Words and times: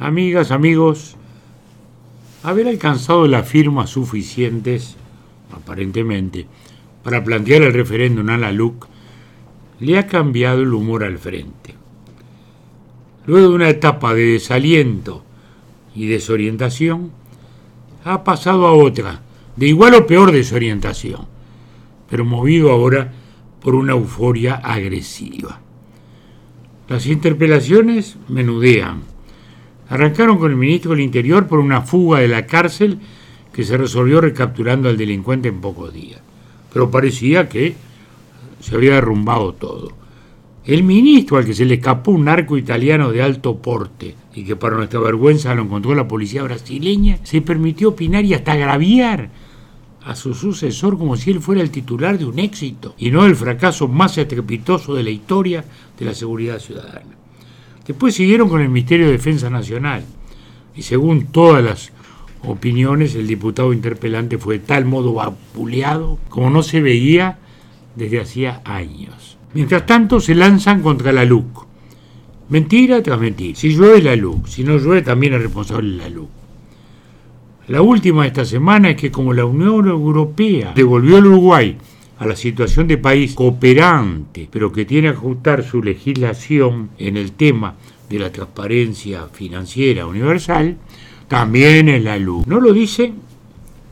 Amigas, 0.00 0.52
amigos, 0.52 1.16
haber 2.44 2.68
alcanzado 2.68 3.26
las 3.26 3.48
firmas 3.48 3.90
suficientes, 3.90 4.96
aparentemente, 5.52 6.46
para 7.02 7.24
plantear 7.24 7.62
el 7.62 7.72
referéndum 7.72 8.28
a 8.30 8.36
la 8.36 8.52
LUC, 8.52 8.86
le 9.80 9.98
ha 9.98 10.06
cambiado 10.06 10.62
el 10.62 10.72
humor 10.72 11.02
al 11.02 11.18
frente. 11.18 11.74
Luego 13.26 13.48
de 13.48 13.54
una 13.56 13.70
etapa 13.70 14.14
de 14.14 14.34
desaliento 14.34 15.24
y 15.96 16.06
desorientación, 16.06 17.10
ha 18.04 18.22
pasado 18.22 18.68
a 18.68 18.74
otra, 18.74 19.22
de 19.56 19.66
igual 19.66 19.94
o 19.94 20.06
peor 20.06 20.30
desorientación, 20.30 21.22
pero 22.08 22.24
movido 22.24 22.70
ahora 22.70 23.12
por 23.60 23.74
una 23.74 23.94
euforia 23.94 24.54
agresiva. 24.54 25.60
Las 26.88 27.06
interpelaciones 27.06 28.16
menudean 28.28 29.17
Arrancaron 29.88 30.38
con 30.38 30.50
el 30.50 30.56
ministro 30.56 30.90
del 30.90 31.00
Interior 31.00 31.46
por 31.46 31.58
una 31.58 31.80
fuga 31.82 32.20
de 32.20 32.28
la 32.28 32.46
cárcel 32.46 32.98
que 33.52 33.64
se 33.64 33.76
resolvió 33.76 34.20
recapturando 34.20 34.88
al 34.88 34.96
delincuente 34.96 35.48
en 35.48 35.60
pocos 35.60 35.92
días. 35.92 36.20
Pero 36.72 36.90
parecía 36.90 37.48
que 37.48 37.74
se 38.60 38.74
había 38.74 38.94
derrumbado 38.94 39.54
todo. 39.54 39.92
El 40.64 40.82
ministro 40.82 41.38
al 41.38 41.46
que 41.46 41.54
se 41.54 41.64
le 41.64 41.74
escapó 41.74 42.10
un 42.10 42.26
narco 42.26 42.58
italiano 42.58 43.10
de 43.10 43.22
alto 43.22 43.56
porte 43.56 44.14
y 44.34 44.44
que 44.44 44.54
para 44.54 44.76
nuestra 44.76 45.00
vergüenza 45.00 45.54
lo 45.54 45.62
encontró 45.62 45.94
la 45.94 46.06
policía 46.06 46.42
brasileña, 46.42 47.18
se 47.22 47.40
permitió 47.40 47.88
opinar 47.88 48.24
y 48.24 48.34
hasta 48.34 48.52
agraviar 48.52 49.30
a 50.04 50.14
su 50.14 50.34
sucesor 50.34 50.98
como 50.98 51.16
si 51.16 51.30
él 51.30 51.40
fuera 51.40 51.62
el 51.62 51.70
titular 51.70 52.18
de 52.18 52.26
un 52.26 52.38
éxito 52.38 52.94
y 52.98 53.10
no 53.10 53.24
el 53.24 53.34
fracaso 53.34 53.88
más 53.88 54.18
estrepitoso 54.18 54.94
de 54.94 55.04
la 55.04 55.10
historia 55.10 55.64
de 55.98 56.04
la 56.04 56.14
seguridad 56.14 56.58
ciudadana. 56.58 57.16
Después 57.88 58.14
siguieron 58.14 58.50
con 58.50 58.60
el 58.60 58.68
Ministerio 58.68 59.06
de 59.06 59.12
Defensa 59.12 59.48
Nacional 59.48 60.04
y 60.76 60.82
según 60.82 61.28
todas 61.28 61.64
las 61.64 61.92
opiniones 62.42 63.14
el 63.14 63.26
diputado 63.26 63.72
interpelante 63.72 64.36
fue 64.36 64.58
de 64.58 64.66
tal 64.66 64.84
modo 64.84 65.14
vapuleado 65.14 66.18
como 66.28 66.50
no 66.50 66.62
se 66.62 66.82
veía 66.82 67.38
desde 67.96 68.20
hacía 68.20 68.60
años. 68.66 69.38
Mientras 69.54 69.86
tanto 69.86 70.20
se 70.20 70.34
lanzan 70.34 70.82
contra 70.82 71.12
la 71.12 71.24
LUC. 71.24 71.66
Mentira 72.50 73.02
tras 73.02 73.18
mentira. 73.18 73.58
Si 73.58 73.74
llueve 73.74 74.02
la 74.02 74.16
LUC, 74.16 74.46
si 74.46 74.64
no 74.64 74.76
llueve 74.76 75.00
también 75.00 75.32
es 75.32 75.42
responsable 75.42 75.96
la 75.96 76.10
LUC. 76.10 76.28
La 77.68 77.80
última 77.80 78.22
de 78.22 78.28
esta 78.28 78.44
semana 78.44 78.90
es 78.90 78.96
que 78.96 79.10
como 79.10 79.32
la 79.32 79.46
Unión 79.46 79.88
Europea 79.88 80.72
devolvió 80.74 81.16
al 81.16 81.26
Uruguay 81.26 81.78
a 82.18 82.26
la 82.26 82.36
situación 82.36 82.88
de 82.88 82.98
país 82.98 83.34
cooperante, 83.34 84.48
pero 84.50 84.72
que 84.72 84.84
tiene 84.84 85.08
que 85.08 85.16
ajustar 85.16 85.62
su 85.62 85.82
legislación 85.82 86.90
en 86.98 87.16
el 87.16 87.32
tema 87.32 87.76
de 88.08 88.18
la 88.18 88.32
transparencia 88.32 89.26
financiera 89.32 90.06
universal, 90.06 90.76
también 91.28 91.88
es 91.88 92.02
la 92.02 92.18
luz. 92.18 92.46
No 92.46 92.60
lo 92.60 92.72
dicen 92.72 93.14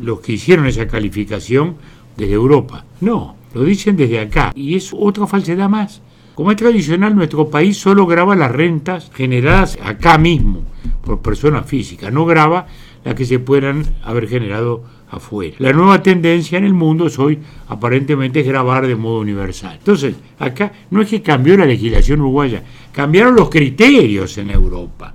los 0.00 0.20
que 0.20 0.32
hicieron 0.32 0.66
esa 0.66 0.86
calificación 0.86 1.76
desde 2.16 2.34
Europa, 2.34 2.84
no, 3.00 3.36
lo 3.54 3.64
dicen 3.64 3.96
desde 3.96 4.20
acá. 4.20 4.52
Y 4.54 4.74
es 4.74 4.92
otra 4.92 5.26
falsedad 5.26 5.68
más. 5.68 6.02
Como 6.34 6.50
es 6.50 6.56
tradicional, 6.56 7.14
nuestro 7.14 7.48
país 7.48 7.76
solo 7.76 8.06
graba 8.06 8.36
las 8.36 8.50
rentas 8.50 9.10
generadas 9.14 9.78
acá 9.82 10.18
mismo 10.18 10.64
por 11.04 11.20
personas 11.20 11.66
físicas, 11.66 12.12
no 12.12 12.26
graba 12.26 12.66
las 13.04 13.14
que 13.14 13.24
se 13.24 13.38
puedan 13.38 13.84
haber 14.04 14.28
generado 14.28 14.84
afuera. 15.10 15.56
La 15.58 15.72
nueva 15.72 16.02
tendencia 16.02 16.58
en 16.58 16.64
el 16.64 16.74
mundo 16.74 17.06
es 17.06 17.18
hoy 17.18 17.38
aparentemente 17.68 18.40
es 18.40 18.46
grabar 18.46 18.86
de 18.86 18.96
modo 18.96 19.20
universal. 19.20 19.76
Entonces, 19.78 20.14
acá 20.38 20.72
no 20.90 21.02
es 21.02 21.08
que 21.08 21.22
cambió 21.22 21.56
la 21.56 21.66
legislación 21.66 22.20
uruguaya, 22.20 22.62
cambiaron 22.92 23.34
los 23.34 23.50
criterios 23.50 24.36
en 24.38 24.50
Europa. 24.50 25.14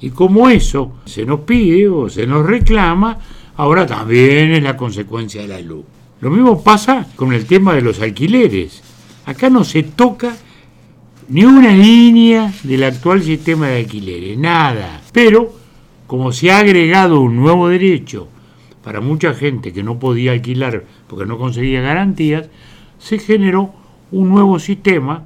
Y 0.00 0.10
como 0.10 0.48
eso 0.48 0.98
se 1.04 1.24
nos 1.24 1.40
pide 1.40 1.88
o 1.88 2.08
se 2.08 2.26
nos 2.26 2.46
reclama, 2.46 3.18
ahora 3.56 3.86
también 3.86 4.52
es 4.52 4.62
la 4.62 4.76
consecuencia 4.76 5.42
de 5.42 5.48
la 5.48 5.60
luz. 5.60 5.84
Lo 6.20 6.30
mismo 6.30 6.62
pasa 6.62 7.06
con 7.16 7.32
el 7.32 7.46
tema 7.46 7.74
de 7.74 7.82
los 7.82 8.00
alquileres. 8.00 8.82
Acá 9.26 9.50
no 9.50 9.64
se 9.64 9.82
toca 9.82 10.36
ni 11.28 11.44
una 11.44 11.72
línea 11.72 12.52
del 12.62 12.84
actual 12.84 13.22
sistema 13.22 13.68
de 13.68 13.78
alquileres, 13.78 14.38
nada. 14.38 15.00
Pero, 15.12 15.52
como 16.06 16.32
se 16.32 16.50
ha 16.50 16.58
agregado 16.58 17.20
un 17.20 17.36
nuevo 17.36 17.68
derecho 17.68 18.28
para 18.82 19.00
mucha 19.00 19.34
gente 19.34 19.72
que 19.72 19.82
no 19.82 19.98
podía 19.98 20.32
alquilar 20.32 20.84
porque 21.08 21.26
no 21.26 21.38
conseguía 21.38 21.80
garantías, 21.80 22.48
se 22.98 23.18
generó 23.18 23.72
un 24.10 24.28
nuevo 24.28 24.58
sistema 24.58 25.24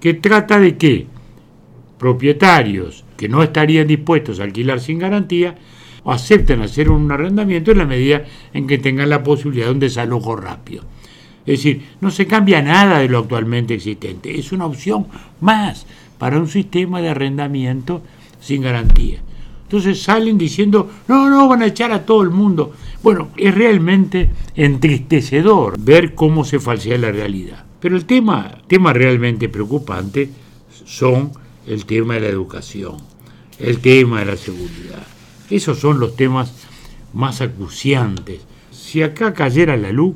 que 0.00 0.14
trata 0.14 0.58
de 0.58 0.76
que 0.76 1.06
propietarios 1.98 3.04
que 3.16 3.28
no 3.28 3.42
estarían 3.42 3.86
dispuestos 3.86 4.40
a 4.40 4.44
alquilar 4.44 4.80
sin 4.80 4.98
garantía 4.98 5.56
acepten 6.04 6.62
hacer 6.62 6.90
un 6.90 7.10
arrendamiento 7.10 7.70
en 7.70 7.78
la 7.78 7.86
medida 7.86 8.24
en 8.52 8.66
que 8.66 8.78
tengan 8.78 9.10
la 9.10 9.22
posibilidad 9.22 9.66
de 9.66 9.72
un 9.72 9.78
desalojo 9.78 10.34
rápido. 10.34 10.82
Es 11.44 11.58
decir, 11.58 11.82
no 12.00 12.10
se 12.10 12.26
cambia 12.26 12.62
nada 12.62 12.98
de 12.98 13.08
lo 13.08 13.18
actualmente 13.18 13.74
existente, 13.74 14.38
es 14.38 14.52
una 14.52 14.66
opción 14.66 15.06
más 15.40 15.86
para 16.18 16.38
un 16.38 16.48
sistema 16.48 17.00
de 17.00 17.08
arrendamiento 17.08 18.02
sin 18.40 18.62
garantía. 18.62 19.20
Entonces 19.64 20.02
salen 20.02 20.36
diciendo, 20.36 20.90
no, 21.08 21.30
no, 21.30 21.48
van 21.48 21.62
a 21.62 21.66
echar 21.66 21.92
a 21.92 22.04
todo 22.04 22.22
el 22.22 22.30
mundo. 22.30 22.74
Bueno, 23.02 23.30
es 23.36 23.54
realmente 23.54 24.28
entristecedor 24.54 25.80
ver 25.80 26.14
cómo 26.14 26.44
se 26.44 26.60
falsea 26.60 26.98
la 26.98 27.10
realidad. 27.10 27.64
Pero 27.80 27.96
el 27.96 28.04
tema, 28.04 28.58
tema 28.66 28.92
realmente 28.92 29.48
preocupante 29.48 30.30
son 30.84 31.32
el 31.66 31.86
tema 31.86 32.14
de 32.14 32.20
la 32.20 32.26
educación, 32.28 32.98
el 33.58 33.78
tema 33.78 34.20
de 34.20 34.26
la 34.26 34.36
seguridad. 34.36 35.06
Esos 35.48 35.78
son 35.78 35.98
los 35.98 36.16
temas 36.16 36.52
más 37.14 37.40
acuciantes. 37.40 38.42
Si 38.70 39.02
acá 39.02 39.32
cayera 39.32 39.76
la 39.76 39.90
luz, 39.90 40.14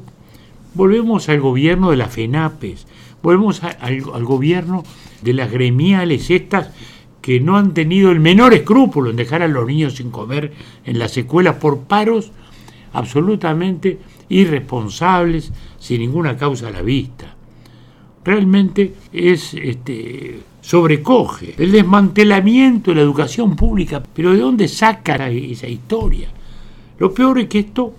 volvemos 0.77 1.29
al 1.29 1.41
gobierno 1.41 1.91
de 1.91 1.97
las 1.97 2.13
FENAPES, 2.13 2.87
volvemos 3.23 3.63
al, 3.63 3.77
al 3.81 4.25
gobierno 4.25 4.85
de 5.23 5.33
las 5.33 5.51
gremiales 5.51 6.31
estas 6.31 6.71
que 7.21 7.41
no 7.41 7.57
han 7.57 7.75
tenido 7.75 8.13
el 8.13 8.21
menor 8.21 8.55
escrúpulo 8.55 9.11
en 9.11 9.17
dejar 9.17 9.43
a 9.43 9.49
los 9.49 9.67
niños 9.67 9.97
sin 9.97 10.11
comer 10.11 10.53
en 10.85 10.99
las 10.99 11.17
escuelas 11.17 11.57
por 11.57 11.81
paros 11.81 12.31
absolutamente 12.93 13.99
irresponsables, 14.29 15.53
sin 15.79 16.01
ninguna 16.01 16.37
causa 16.37 16.69
a 16.69 16.71
la 16.71 16.83
vista. 16.83 17.35
Realmente 18.25 18.95
es 19.13 19.55
este, 19.55 20.41
sobrecoge 20.61 21.55
el 21.59 21.73
desmantelamiento 21.73 22.91
de 22.91 22.97
la 22.97 23.03
educación 23.03 23.55
pública, 23.55 24.03
pero 24.15 24.33
¿de 24.33 24.39
dónde 24.39 24.69
saca 24.69 25.29
esa 25.29 25.69
historia? 25.69 26.29
Lo 26.99 27.13
peor 27.13 27.39
es 27.39 27.49
que 27.49 27.61
esto 27.61 27.95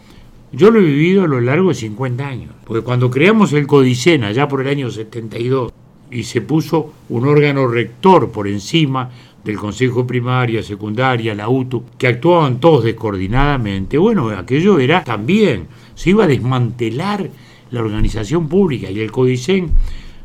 yo 0.52 0.72
lo 0.72 0.80
he 0.80 0.84
vivido 0.84 1.24
a 1.24 1.28
lo 1.28 1.42
largo 1.42 1.70
de 1.70 1.76
50 1.76 2.28
años, 2.28 2.52
porque 2.66 2.84
cuando 2.84 3.10
creamos 3.10 3.52
el 3.54 3.68
Codicena, 3.68 4.32
ya 4.32 4.48
por 4.48 4.62
el 4.62 4.68
año 4.68 4.90
72, 4.90 5.72
y 6.10 6.24
se 6.24 6.42
puso 6.42 6.94
un 7.10 7.28
órgano 7.28 7.68
rector 7.68 8.32
por 8.32 8.48
encima 8.48 9.10
del 9.44 9.58
Consejo 9.58 10.08
Primaria, 10.08 10.64
Secundaria, 10.64 11.36
la 11.36 11.50
UTU, 11.50 11.84
que 11.98 12.08
actuaban 12.08 12.60
todos 12.60 12.84
descoordinadamente. 12.84 13.98
Bueno, 13.98 14.30
aquello 14.30 14.80
era 14.80 15.04
también, 15.04 15.68
se 15.96 16.12
iba 16.12 16.24
a 16.24 16.28
desmantelar 16.28 17.30
la 17.72 17.82
organización 17.82 18.48
pública 18.48 18.90
y 18.90 19.00
el 19.02 19.12
Codicen 19.12 19.72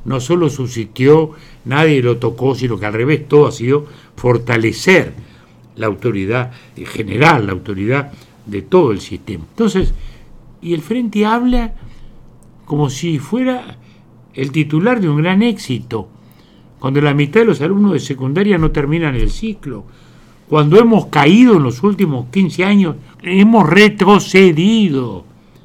no 0.05 0.21
solo 0.21 0.51
subsistió, 0.51 1.33
nadie 1.65 2.03
lo 2.03 2.19
tocó, 2.19 2.55
sino 2.55 2.79
que 2.79 2.87
al 2.87 2.93
revés 2.93 3.29
todo 3.29 3.47
ha 3.47 3.53
sido 3.53 3.87
fortalecer 4.17 5.13
la 5.77 5.87
autoridad 5.87 6.53
general, 6.77 7.47
la 7.47 7.53
autoridad 7.53 8.13
de 8.47 8.63
todo 8.63 8.93
el 8.93 9.01
sistema. 9.01 9.45
Entonces, 9.49 9.95
y 10.61 10.75
el 10.75 10.83
Frente 10.83 11.27
habla 11.27 11.75
como 12.65 12.89
si 12.91 13.19
fuera 13.19 13.79
el 14.35 14.53
titular 14.53 15.01
de 15.01 15.09
un 15.09 15.19
gran 15.19 15.43
éxito, 15.43 16.09
cuando 16.79 17.01
la 17.01 17.15
mitad 17.15 17.41
de 17.41 17.47
los 17.47 17.61
alumnos 17.61 17.93
de 17.93 18.01
secundaria 18.01 18.59
no 18.59 18.71
terminan 18.71 19.15
el 19.15 19.31
ciclo, 19.31 19.85
cuando 20.49 20.79
hemos 20.79 21.07
caído 21.07 21.57
en 21.57 21.63
los 21.63 21.83
últimos 21.83 22.27
15 22.31 22.65
años, 22.65 22.97
hemos 23.23 23.69
retrocedido 23.69 25.25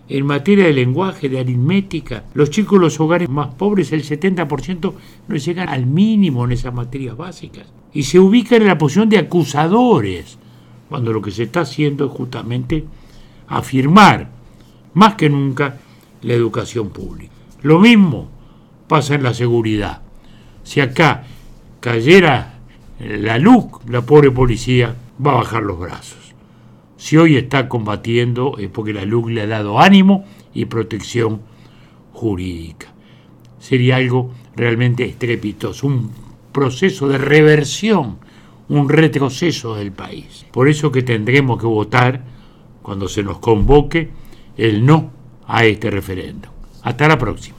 en 0.09 0.25
materia 0.25 0.65
de 0.65 0.73
lenguaje, 0.73 1.27
de 1.27 1.39
aritmética. 1.39 2.23
Los 2.33 2.50
chicos 2.50 2.80
de 2.80 2.85
los 2.85 3.00
hogares 3.00 3.30
más 3.30 3.53
pobres, 3.56 3.91
el 3.91 4.03
70% 4.03 4.94
no 5.27 5.35
llegan 5.35 5.69
al 5.69 5.85
mínimo 5.85 6.45
en 6.45 6.53
esas 6.53 6.73
materias 6.73 7.18
básicas. 7.18 7.68
Y 7.94 8.03
se 8.03 8.19
ubican 8.19 8.62
en 8.62 8.68
la 8.68 8.77
posición 8.77 9.09
de 9.09 9.18
acusadores, 9.18 10.36
cuando 10.89 11.13
lo 11.13 11.21
que 11.21 11.31
se 11.31 11.43
está 11.43 11.61
haciendo 11.61 12.05
es 12.05 12.11
justamente 12.11 12.85
afirmar, 13.47 14.29
más 14.93 15.15
que 15.15 15.29
nunca, 15.29 15.77
la 16.21 16.33
educación 16.33 16.89
pública. 16.89 17.33
Lo 17.61 17.79
mismo 17.79 18.29
pasa 18.87 19.15
en 19.15 19.23
la 19.23 19.33
seguridad. 19.33 20.01
Si 20.63 20.81
acá 20.81 21.23
cayera 21.79 22.59
la 22.99 23.37
luz, 23.37 23.65
la 23.87 24.01
pobre 24.01 24.31
policía 24.31 24.95
va 25.25 25.31
a 25.31 25.35
bajar 25.35 25.63
los 25.63 25.79
brazos. 25.79 26.33
Si 26.97 27.15
hoy 27.15 27.37
está 27.37 27.69
combatiendo 27.69 28.57
es 28.57 28.69
porque 28.69 28.93
la 28.93 29.05
luz 29.05 29.31
le 29.31 29.41
ha 29.41 29.47
dado 29.47 29.79
ánimo 29.79 30.25
y 30.53 30.65
protección 30.65 31.41
jurídica. 32.13 32.87
Sería 33.59 33.97
algo 33.97 34.31
realmente 34.55 35.05
estrepitoso, 35.05 35.87
un 35.87 36.11
proceso 36.51 37.07
de 37.07 37.19
reversión, 37.19 38.17
un 38.69 38.89
retroceso 38.89 39.75
del 39.75 39.91
país. 39.91 40.45
Por 40.51 40.67
eso 40.67 40.91
que 40.91 41.03
tendremos 41.03 41.59
que 41.59 41.67
votar, 41.67 42.23
cuando 42.81 43.07
se 43.07 43.23
nos 43.23 43.39
convoque, 43.39 44.09
el 44.57 44.85
no 44.85 45.11
a 45.45 45.65
este 45.65 45.89
referéndum. 45.89 46.51
Hasta 46.83 47.07
la 47.07 47.17
próxima. 47.17 47.56